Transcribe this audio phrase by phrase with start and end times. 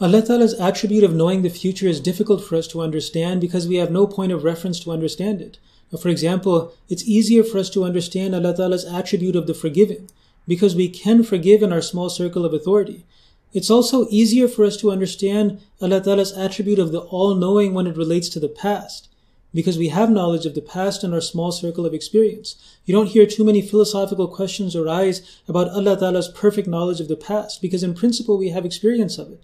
[0.00, 3.76] Allah Ta'ala's attribute of knowing the future is difficult for us to understand because we
[3.76, 5.58] have no point of reference to understand it.
[6.00, 10.08] For example, it's easier for us to understand Allah Ta'ala's attribute of the forgiving
[10.46, 13.06] because we can forgive in our small circle of authority.
[13.52, 17.96] It's also easier for us to understand Allah Ta'ala's attribute of the all-knowing when it
[17.96, 19.08] relates to the past
[19.52, 22.54] because we have knowledge of the past in our small circle of experience.
[22.84, 27.16] You don't hear too many philosophical questions arise about Allah Ta'ala's perfect knowledge of the
[27.16, 29.42] past because in principle we have experience of it.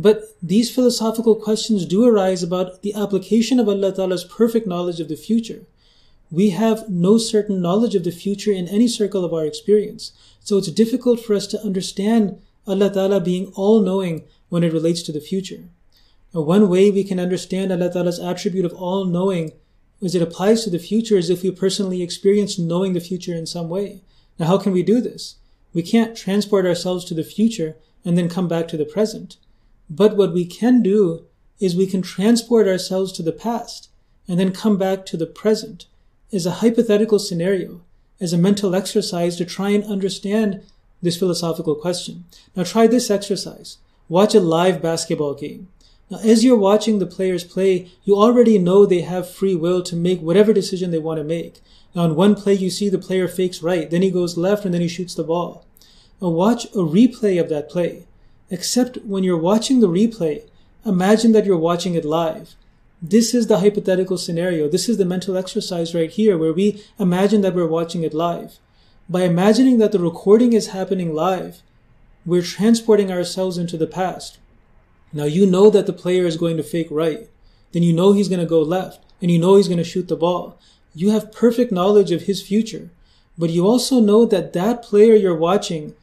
[0.00, 5.08] But these philosophical questions do arise about the application of Allah Ta'ala's perfect knowledge of
[5.08, 5.62] the future.
[6.30, 10.12] We have no certain knowledge of the future in any circle of our experience.
[10.38, 15.02] So it's difficult for us to understand Allah Ta'ala being all knowing when it relates
[15.02, 15.64] to the future.
[16.32, 19.50] Now, one way we can understand Allah Ta'ala's attribute of all knowing
[20.00, 23.46] as it applies to the future is if we personally experience knowing the future in
[23.46, 24.02] some way.
[24.38, 25.38] Now, how can we do this?
[25.74, 27.74] We can't transport ourselves to the future
[28.04, 29.38] and then come back to the present.
[29.90, 31.24] But what we can do
[31.60, 33.88] is we can transport ourselves to the past
[34.26, 35.86] and then come back to the present
[36.32, 37.80] as a hypothetical scenario,
[38.20, 40.62] as a mental exercise to try and understand
[41.00, 42.24] this philosophical question.
[42.54, 43.78] Now try this exercise.
[44.08, 45.68] Watch a live basketball game.
[46.10, 49.94] Now, as you're watching the players play, you already know they have free will to
[49.94, 51.60] make whatever decision they want to make.
[51.94, 54.72] Now, in one play, you see the player fakes right, then he goes left, and
[54.72, 55.66] then he shoots the ball.
[56.20, 58.06] Now, watch a replay of that play.
[58.50, 60.42] Except when you're watching the replay,
[60.84, 62.54] imagine that you're watching it live.
[63.02, 64.68] This is the hypothetical scenario.
[64.68, 68.58] This is the mental exercise right here where we imagine that we're watching it live.
[69.08, 71.62] By imagining that the recording is happening live,
[72.24, 74.38] we're transporting ourselves into the past.
[75.12, 77.28] Now you know that the player is going to fake right.
[77.72, 80.08] Then you know he's going to go left and you know he's going to shoot
[80.08, 80.58] the ball.
[80.94, 82.90] You have perfect knowledge of his future,
[83.36, 85.94] but you also know that that player you're watching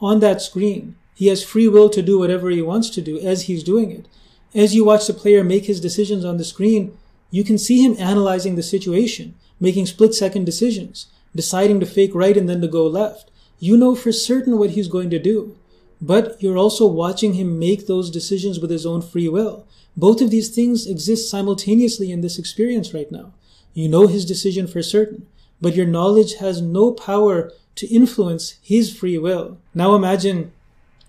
[0.00, 3.42] on that screen he has free will to do whatever he wants to do as
[3.42, 4.06] he's doing it.
[4.54, 6.96] As you watch the player make his decisions on the screen,
[7.30, 12.36] you can see him analyzing the situation, making split second decisions, deciding to fake right
[12.36, 13.30] and then to go left.
[13.58, 15.56] You know for certain what he's going to do,
[16.00, 19.66] but you're also watching him make those decisions with his own free will.
[19.96, 23.32] Both of these things exist simultaneously in this experience right now.
[23.72, 25.26] You know his decision for certain,
[25.60, 29.58] but your knowledge has no power to influence his free will.
[29.74, 30.52] Now imagine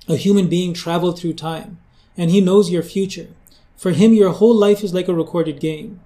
[0.07, 1.79] a human being travel through time,
[2.17, 3.27] and he knows your future.
[3.75, 5.99] For him, your whole life is like a recorded game.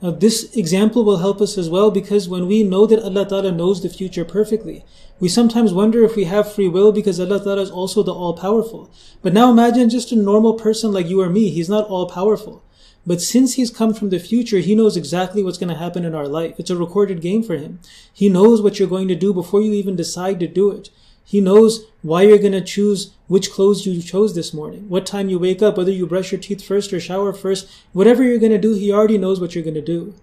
[0.00, 3.50] Now, this example will help us as well because when we know that Allah Ta'ala
[3.50, 4.84] knows the future perfectly,
[5.18, 8.34] we sometimes wonder if we have free will because Allah Ta'ala is also the all
[8.34, 8.90] powerful.
[9.22, 11.50] But now imagine just a normal person like you or me.
[11.50, 12.62] He's not all powerful.
[13.04, 16.14] But since he's come from the future, he knows exactly what's going to happen in
[16.14, 16.56] our life.
[16.58, 17.80] It's a recorded game for him.
[18.12, 20.90] He knows what you're going to do before you even decide to do it.
[21.28, 25.28] He knows why you're going to choose which clothes you chose this morning, what time
[25.28, 28.50] you wake up, whether you brush your teeth first or shower first, whatever you're going
[28.52, 30.14] to do, he already knows what you're going to do.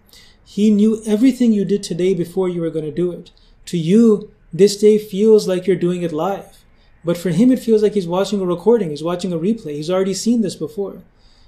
[0.44, 3.30] He knew everything you did today before you were going to do it.
[3.68, 6.66] To you, this day feels like you're doing it live.
[7.04, 9.76] But for him, it feels like he's watching a recording, he's watching a replay.
[9.76, 11.04] He's already seen this before.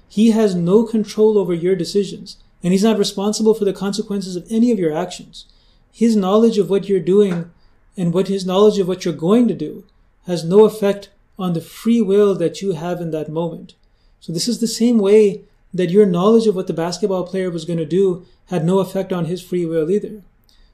[0.08, 4.46] He has no control over your decisions, and he's not responsible for the consequences of
[4.50, 5.46] any of your actions.
[5.90, 7.50] His knowledge of what you're doing
[7.98, 9.84] and what his knowledge of what you're going to do
[10.26, 13.74] has no effect on the free will that you have in that moment.
[14.20, 15.42] So this is the same way
[15.74, 19.12] that your knowledge of what the basketball player was going to do had no effect
[19.12, 20.22] on his free will either.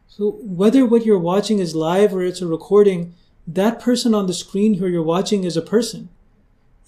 [0.07, 3.15] So whether what you're watching is live or it's a recording,
[3.47, 6.11] that person on the screen who you're watching is a person.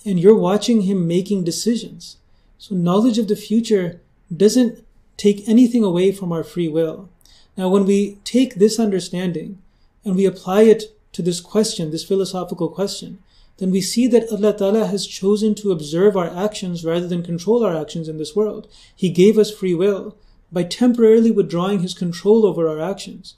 [0.04, 2.18] And you're watching him making decisions.
[2.58, 4.02] So knowledge of the future
[4.34, 4.84] doesn't
[5.16, 7.08] take anything away from our free will.
[7.56, 9.62] Now, when we take this understanding
[10.06, 13.18] and we apply it to this question, this philosophical question,
[13.58, 17.64] then we see that Allah Ta'ala has chosen to observe our actions rather than control
[17.64, 18.68] our actions in this world.
[18.94, 20.16] He gave us free will
[20.52, 23.34] by temporarily withdrawing His control over our actions.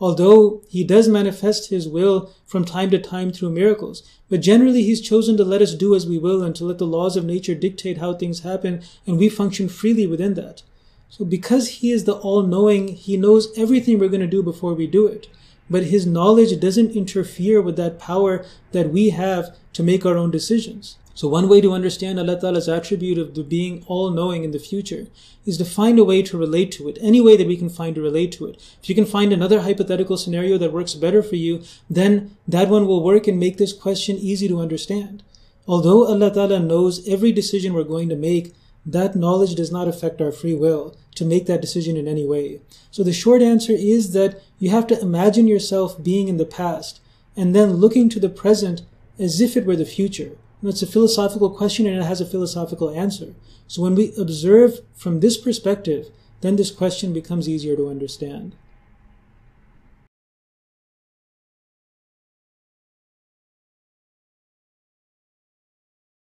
[0.00, 5.00] Although He does manifest His will from time to time through miracles, but generally He's
[5.00, 7.54] chosen to let us do as we will and to let the laws of nature
[7.54, 10.62] dictate how things happen and we function freely within that.
[11.10, 14.86] So because He is the all-knowing, He knows everything we're going to do before we
[14.86, 15.28] do it
[15.68, 20.30] but his knowledge doesn't interfere with that power that we have to make our own
[20.30, 20.96] decisions.
[21.14, 25.06] So one way to understand Allah Ta'ala's attribute of the being all-knowing in the future
[25.46, 27.94] is to find a way to relate to it, any way that we can find
[27.94, 28.62] to relate to it.
[28.82, 32.86] If you can find another hypothetical scenario that works better for you, then that one
[32.86, 35.22] will work and make this question easy to understand.
[35.66, 38.54] Although Allah Ta'ala knows every decision we're going to make,
[38.86, 42.60] that knowledge does not affect our free will to make that decision in any way.
[42.90, 47.00] So the short answer is that you have to imagine yourself being in the past
[47.36, 48.82] and then looking to the present
[49.18, 50.38] as if it were the future.
[50.62, 53.34] it's a philosophical question and it has a philosophical answer.
[53.66, 56.08] So when we observe from this perspective,
[56.40, 58.54] then this question becomes easier to understand.